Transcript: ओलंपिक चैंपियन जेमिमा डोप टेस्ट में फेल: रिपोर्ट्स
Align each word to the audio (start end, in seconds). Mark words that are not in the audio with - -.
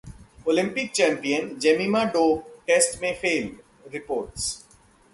ओलंपिक 0.49 0.89
चैंपियन 0.91 1.53
जेमिमा 1.59 2.03
डोप 2.15 2.51
टेस्ट 2.67 3.01
में 3.01 3.13
फेल: 3.21 3.55
रिपोर्ट्स 3.93 4.53